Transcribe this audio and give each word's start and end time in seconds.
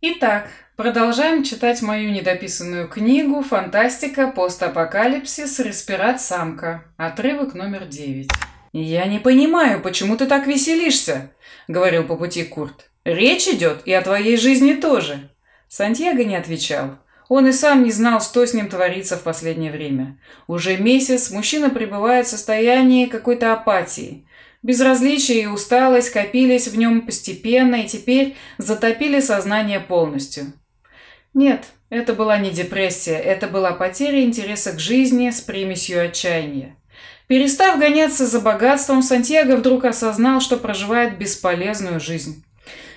Итак, 0.00 0.48
продолжаем 0.76 1.42
читать 1.42 1.82
мою 1.82 2.12
недописанную 2.12 2.86
книгу 2.86 3.42
«Фантастика. 3.42 4.28
Постапокалипсис. 4.28 5.58
Респират 5.58 6.20
самка». 6.20 6.84
Отрывок 6.96 7.54
номер 7.54 7.86
девять. 7.86 8.30
«Я 8.72 9.06
не 9.06 9.18
понимаю, 9.18 9.82
почему 9.82 10.16
ты 10.16 10.26
так 10.26 10.46
веселишься?»— 10.46 11.32
говорил 11.68 12.04
по 12.04 12.16
пути 12.16 12.44
Курт. 12.44 12.92
«Речь 13.04 13.48
идет 13.48 13.82
и 13.84 13.92
о 13.92 14.02
твоей 14.02 14.36
жизни 14.36 14.74
тоже». 14.74 15.30
Сантьяго 15.66 16.22
не 16.22 16.36
отвечал. 16.36 16.98
Он 17.28 17.48
и 17.48 17.52
сам 17.52 17.82
не 17.82 17.90
знал, 17.90 18.20
что 18.20 18.46
с 18.46 18.54
ним 18.54 18.68
творится 18.68 19.16
в 19.16 19.24
последнее 19.24 19.72
время. 19.72 20.20
Уже 20.46 20.76
месяц 20.76 21.32
мужчина 21.32 21.70
пребывает 21.70 22.26
в 22.26 22.30
состоянии 22.30 23.06
какой-то 23.06 23.52
апатии. 23.52 24.28
Безразличие 24.62 25.42
и 25.42 25.46
усталость 25.46 26.10
копились 26.10 26.68
в 26.68 26.76
нем 26.76 27.06
постепенно 27.06 27.76
и 27.76 27.88
теперь 27.88 28.36
затопили 28.58 29.20
сознание 29.20 29.80
полностью. 29.80 30.52
Нет, 31.32 31.64
это 31.88 32.12
была 32.12 32.38
не 32.38 32.50
депрессия, 32.50 33.16
это 33.16 33.46
была 33.46 33.72
потеря 33.72 34.22
интереса 34.22 34.72
к 34.72 34.80
жизни 34.80 35.30
с 35.30 35.40
примесью 35.40 36.04
отчаяния. 36.04 36.76
Перестав 37.26 37.78
гоняться 37.78 38.26
за 38.26 38.40
богатством, 38.40 39.02
Сантьяго 39.02 39.56
вдруг 39.56 39.84
осознал, 39.84 40.40
что 40.40 40.56
проживает 40.56 41.16
бесполезную 41.16 42.00
жизнь. 42.00 42.44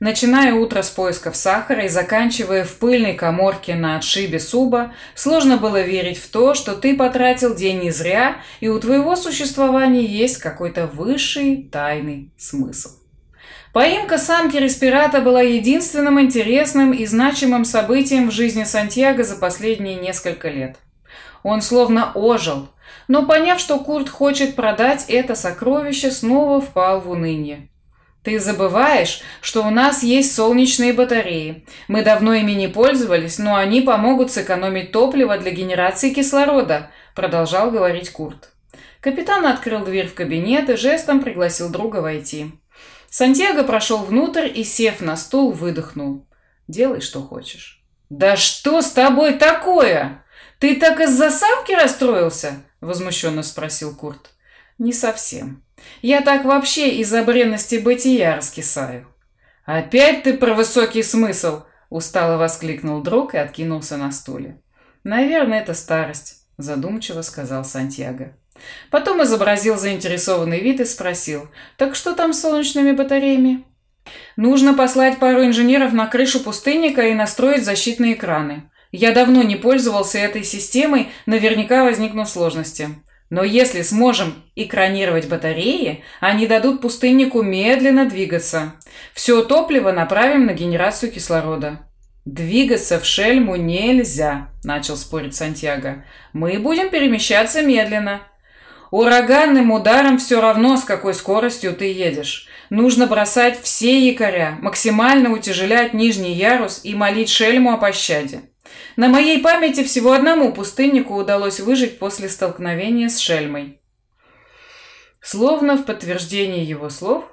Начиная 0.00 0.54
утро 0.54 0.82
с 0.82 0.90
поисков 0.90 1.36
сахара 1.36 1.84
и 1.84 1.88
заканчивая 1.88 2.64
в 2.64 2.76
пыльной 2.78 3.14
коморке 3.14 3.74
на 3.74 3.96
отшибе 3.96 4.40
суба, 4.40 4.92
сложно 5.14 5.56
было 5.56 5.80
верить 5.82 6.18
в 6.18 6.28
то, 6.30 6.54
что 6.54 6.74
ты 6.74 6.96
потратил 6.96 7.54
день 7.54 7.80
не 7.80 7.90
зря, 7.90 8.38
и 8.60 8.68
у 8.68 8.78
твоего 8.80 9.14
существования 9.14 10.04
есть 10.04 10.38
какой-то 10.38 10.86
высший 10.86 11.68
тайный 11.70 12.32
смысл. 12.36 12.90
Поимка 13.72 14.18
самки 14.18 14.56
респирата 14.56 15.20
была 15.20 15.42
единственным 15.42 16.20
интересным 16.20 16.92
и 16.92 17.06
значимым 17.06 17.64
событием 17.64 18.28
в 18.28 18.32
жизни 18.32 18.64
Сантьяго 18.64 19.24
за 19.24 19.36
последние 19.36 19.96
несколько 19.96 20.48
лет. 20.48 20.76
Он 21.42 21.60
словно 21.60 22.12
ожил, 22.14 22.68
но 23.08 23.26
поняв, 23.26 23.60
что 23.60 23.78
Курт 23.78 24.08
хочет 24.08 24.54
продать 24.54 25.06
это 25.08 25.34
сокровище, 25.34 26.10
снова 26.10 26.60
впал 26.60 27.00
в 27.00 27.10
уныние. 27.10 27.68
Ты 28.24 28.40
забываешь, 28.40 29.20
что 29.42 29.62
у 29.62 29.70
нас 29.70 30.02
есть 30.02 30.34
солнечные 30.34 30.94
батареи. 30.94 31.66
Мы 31.88 32.02
давно 32.02 32.32
ими 32.32 32.52
не 32.52 32.68
пользовались, 32.68 33.38
но 33.38 33.54
они 33.54 33.82
помогут 33.82 34.32
сэкономить 34.32 34.92
топливо 34.92 35.36
для 35.36 35.50
генерации 35.50 36.08
кислорода, 36.08 36.90
продолжал 37.14 37.70
говорить 37.70 38.10
Курт. 38.10 38.50
Капитан 39.00 39.44
открыл 39.44 39.84
дверь 39.84 40.08
в 40.08 40.14
кабинет 40.14 40.70
и 40.70 40.76
жестом 40.76 41.20
пригласил 41.20 41.68
друга 41.68 41.98
войти. 41.98 42.52
Сантьяго 43.10 43.62
прошел 43.62 43.98
внутрь 43.98 44.50
и, 44.52 44.64
сев 44.64 45.02
на 45.02 45.16
стул, 45.16 45.52
выдохнул. 45.52 46.26
«Делай, 46.66 47.02
что 47.02 47.20
хочешь». 47.20 47.84
«Да 48.08 48.36
что 48.36 48.80
с 48.80 48.90
тобой 48.90 49.34
такое? 49.34 50.24
Ты 50.58 50.76
так 50.76 50.98
из-за 51.00 51.30
самки 51.30 51.72
расстроился?»– 51.72 52.62
возмущенно 52.80 53.42
спросил 53.42 53.94
Курт. 53.94 54.30
«Не 54.78 54.94
совсем. 54.94 55.62
Я 56.02 56.20
так 56.20 56.44
вообще 56.44 56.90
из-за 56.96 57.22
бренности 57.22 57.76
бытия 57.76 58.36
раскисаю. 58.36 59.06
«Опять 59.64 60.24
ты 60.24 60.34
про 60.34 60.54
высокий 60.54 61.02
смысл!»– 61.02 61.62
устало 61.90 62.36
воскликнул 62.36 63.02
друг 63.02 63.34
и 63.34 63.38
откинулся 63.38 63.96
на 63.96 64.12
стуле. 64.12 64.60
«Наверное, 65.04 65.60
это 65.60 65.74
старость»,– 65.74 66.42
задумчиво 66.58 67.22
сказал 67.22 67.64
Сантьяго. 67.64 68.36
Потом 68.90 69.22
изобразил 69.22 69.76
заинтересованный 69.76 70.60
вид 70.60 70.80
и 70.80 70.84
спросил, 70.84 71.48
«Так 71.76 71.94
что 71.94 72.14
там 72.14 72.32
с 72.32 72.40
солнечными 72.40 72.92
батареями?» 72.92 73.64
«Нужно 74.36 74.74
послать 74.74 75.18
пару 75.18 75.44
инженеров 75.44 75.92
на 75.92 76.06
крышу 76.06 76.40
пустынника 76.40 77.02
и 77.02 77.14
настроить 77.14 77.64
защитные 77.64 78.14
экраны. 78.14 78.70
Я 78.92 79.12
давно 79.12 79.42
не 79.42 79.56
пользовался 79.56 80.18
этой 80.18 80.44
системой, 80.44 81.08
наверняка 81.26 81.84
возникнут 81.84 82.28
сложности. 82.28 82.90
Но 83.30 83.42
если 83.42 83.82
сможем 83.82 84.42
экранировать 84.54 85.28
батареи, 85.28 86.04
они 86.20 86.46
дадут 86.46 86.80
пустыннику 86.80 87.42
медленно 87.42 88.06
двигаться. 88.06 88.74
Все 89.14 89.42
топливо 89.42 89.92
направим 89.92 90.46
на 90.46 90.52
генерацию 90.52 91.10
кислорода. 91.10 91.80
«Двигаться 92.24 92.98
в 92.98 93.04
шельму 93.04 93.56
нельзя»,– 93.56 94.48
начал 94.64 94.96
спорить 94.96 95.34
Сантьяго. 95.34 96.04
«Мы 96.32 96.58
будем 96.58 96.88
перемещаться 96.88 97.62
медленно». 97.62 98.22
«Ураганным 98.90 99.72
ударом 99.72 100.18
все 100.18 100.40
равно, 100.40 100.76
с 100.76 100.84
какой 100.84 101.12
скоростью 101.14 101.74
ты 101.74 101.92
едешь. 101.92 102.48
Нужно 102.70 103.06
бросать 103.06 103.60
все 103.60 103.98
якоря, 104.08 104.56
максимально 104.62 105.32
утяжелять 105.32 105.92
нижний 105.92 106.32
ярус 106.32 106.80
и 106.82 106.94
молить 106.94 107.28
шельму 107.28 107.72
о 107.72 107.76
пощаде. 107.76 108.42
На 108.96 109.08
моей 109.08 109.40
памяти 109.40 109.84
всего 109.84 110.12
одному 110.12 110.52
пустыннику 110.52 111.14
удалось 111.14 111.60
выжить 111.60 111.98
после 111.98 112.28
столкновения 112.28 113.08
с 113.08 113.18
шельмой. 113.18 113.80
Словно 115.20 115.76
в 115.76 115.84
подтверждение 115.84 116.64
его 116.64 116.90
слов, 116.90 117.24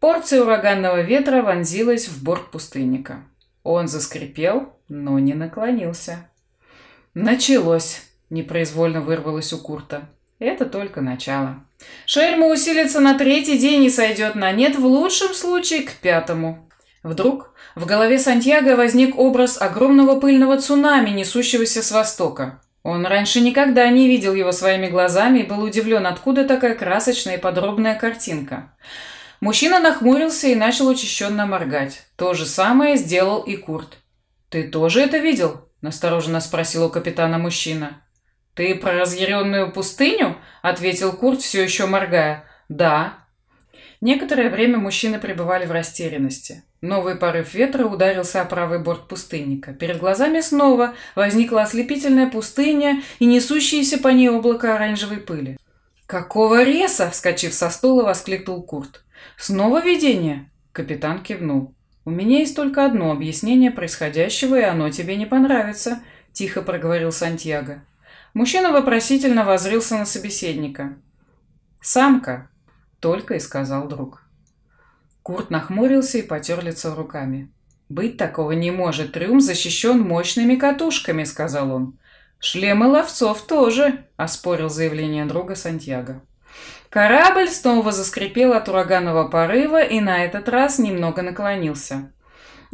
порция 0.00 0.42
ураганного 0.42 1.02
ветра 1.02 1.42
вонзилась 1.42 2.08
в 2.08 2.22
борт 2.22 2.50
пустынника. 2.50 3.24
Он 3.62 3.86
заскрипел, 3.86 4.74
но 4.88 5.18
не 5.18 5.34
наклонился. 5.34 6.30
«Началось!»– 7.14 8.02
непроизвольно 8.30 9.00
вырвалось 9.00 9.52
у 9.52 9.58
Курта. 9.58 10.08
«Это 10.38 10.66
только 10.66 11.00
начало. 11.00 11.64
Шельма 12.06 12.46
усилится 12.46 13.00
на 13.00 13.18
третий 13.18 13.58
день 13.58 13.84
и 13.84 13.90
сойдет 13.90 14.34
на 14.34 14.52
нет 14.52 14.76
в 14.76 14.84
лучшем 14.84 15.34
случае 15.34 15.82
к 15.82 15.92
пятому». 15.94 16.67
Вдруг 17.08 17.54
в 17.74 17.86
голове 17.86 18.18
Сантьяго 18.18 18.76
возник 18.76 19.18
образ 19.18 19.58
огромного 19.58 20.20
пыльного 20.20 20.60
цунами, 20.60 21.08
несущегося 21.08 21.82
с 21.82 21.90
востока. 21.90 22.60
Он 22.82 23.06
раньше 23.06 23.40
никогда 23.40 23.88
не 23.88 24.08
видел 24.08 24.34
его 24.34 24.52
своими 24.52 24.88
глазами 24.88 25.38
и 25.38 25.46
был 25.46 25.62
удивлен, 25.62 26.06
откуда 26.06 26.44
такая 26.44 26.74
красочная 26.74 27.38
и 27.38 27.40
подробная 27.40 27.94
картинка. 27.94 28.74
Мужчина 29.40 29.80
нахмурился 29.80 30.48
и 30.48 30.54
начал 30.54 30.86
учащенно 30.86 31.46
моргать. 31.46 32.02
То 32.16 32.34
же 32.34 32.44
самое 32.44 32.98
сделал 32.98 33.40
и 33.40 33.56
Курт. 33.56 33.96
«Ты 34.50 34.64
тоже 34.64 35.00
это 35.00 35.16
видел?»– 35.16 35.66
настороженно 35.80 36.40
спросил 36.40 36.84
у 36.84 36.90
капитана 36.90 37.38
мужчина. 37.38 38.02
«Ты 38.52 38.74
про 38.74 38.92
разъяренную 38.92 39.72
пустыню?»– 39.72 40.36
ответил 40.62 41.12
Курт, 41.12 41.40
все 41.40 41.62
еще 41.62 41.86
моргая. 41.86 42.44
«Да». 42.68 43.27
Некоторое 44.00 44.48
время 44.48 44.78
мужчины 44.78 45.18
пребывали 45.18 45.66
в 45.66 45.72
растерянности. 45.72 46.62
Новый 46.80 47.16
порыв 47.16 47.54
ветра 47.54 47.84
ударился 47.84 48.40
о 48.40 48.44
правый 48.44 48.78
борт 48.78 49.08
пустынника. 49.08 49.72
Перед 49.72 49.98
глазами 49.98 50.40
снова 50.40 50.94
возникла 51.16 51.62
ослепительная 51.62 52.30
пустыня 52.30 53.02
и 53.18 53.26
несущиеся 53.26 53.98
по 53.98 54.08
ней 54.08 54.28
облако 54.28 54.74
оранжевой 54.76 55.18
пыли. 55.18 55.58
«Какого 56.06 56.62
реса?»– 56.62 57.10
вскочив 57.12 57.52
со 57.52 57.70
стула, 57.70 58.04
воскликнул 58.04 58.62
Курт. 58.62 59.02
«Снова 59.36 59.82
видение?»– 59.82 60.48
капитан 60.72 61.22
кивнул. 61.22 61.74
«У 62.04 62.10
меня 62.10 62.38
есть 62.38 62.56
только 62.56 62.86
одно 62.86 63.10
объяснение 63.10 63.72
происходящего, 63.72 64.58
и 64.58 64.62
оно 64.62 64.88
тебе 64.90 65.16
не 65.16 65.26
понравится»,– 65.26 66.00
тихо 66.32 66.62
проговорил 66.62 67.10
Сантьяго. 67.10 67.84
Мужчина 68.32 68.70
вопросительно 68.70 69.44
возрился 69.44 69.96
на 69.96 70.06
собеседника. 70.06 70.96
«Самка»,– 71.82 72.48
только 73.00 73.34
и 73.34 73.40
сказал 73.40 73.88
друг. 73.88 74.22
Курт 75.22 75.50
нахмурился 75.50 76.18
и 76.18 76.22
потер 76.22 76.64
лицо 76.64 76.94
руками. 76.94 77.52
«Быть 77.88 78.16
такого 78.16 78.52
не 78.52 78.70
может. 78.70 79.12
Трюм 79.12 79.40
защищен 79.40 80.00
мощными 80.00 80.56
катушками»,— 80.56 81.24
сказал 81.24 81.72
он. 81.72 81.98
«Шлемы 82.38 82.86
ловцов 82.86 83.42
тоже»,— 83.42 84.04
оспорил 84.16 84.68
заявление 84.68 85.24
друга 85.24 85.54
Сантьяго. 85.54 86.22
Корабль 86.90 87.48
снова 87.48 87.92
заскрипел 87.92 88.52
от 88.52 88.68
ураганного 88.68 89.28
порыва 89.28 89.82
и 89.82 90.00
на 90.00 90.24
этот 90.24 90.48
раз 90.48 90.78
немного 90.78 91.22
наклонился. 91.22 92.12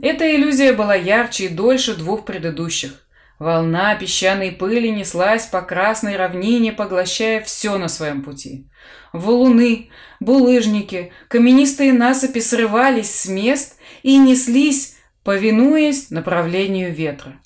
Эта 0.01 0.35
иллюзия 0.35 0.73
была 0.73 0.95
ярче 0.95 1.47
и 1.47 1.49
дольше 1.49 1.97
двух 1.97 2.25
предыдущих. 2.25 3.04
Волна 3.39 3.97
песчаной 3.97 4.53
пыли 4.53 4.91
неслась 4.91 5.47
по 5.47 5.61
красной 5.61 6.17
равнине, 6.17 6.73
поглощая 6.73 7.43
все 7.43 7.77
на 7.79 7.89
своем 7.89 8.23
пути. 8.23 8.69
Валуны, 9.13 9.91
булыжники, 10.21 11.13
каменистые 11.29 11.93
насыпи 11.93 12.39
срывались 12.39 13.13
с 13.15 13.27
мест 13.27 13.77
и 14.03 14.19
неслись, 14.19 14.97
повинуясь 15.25 16.11
направлению 16.11 16.95
ветра. 16.95 17.41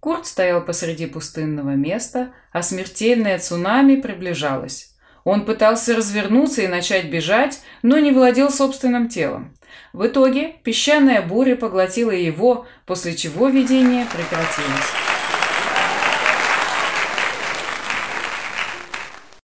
Курт 0.00 0.26
стоял 0.26 0.64
посреди 0.64 1.06
пустынного 1.06 1.70
места, 1.70 2.32
а 2.52 2.62
смертельное 2.62 3.38
цунами 3.38 3.96
приближалось. 3.96 4.94
Он 5.24 5.44
пытался 5.44 5.96
развернуться 5.96 6.62
и 6.62 6.68
начать 6.68 7.10
бежать, 7.10 7.60
но 7.82 7.98
не 7.98 8.12
владел 8.12 8.48
собственным 8.50 9.08
телом. 9.08 9.56
В 9.92 10.06
итоге 10.06 10.54
песчаная 10.62 11.20
буря 11.20 11.56
поглотила 11.56 12.12
его, 12.12 12.66
после 12.86 13.16
чего 13.16 13.48
видение 13.48 14.06
прекратилось. 14.06 15.15